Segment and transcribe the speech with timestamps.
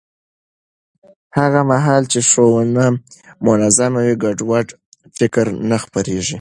[1.37, 2.85] هغه مهال چې ښوونه
[3.47, 4.67] منظم وي، ګډوډ
[5.17, 6.29] فکر نه خپرېږي.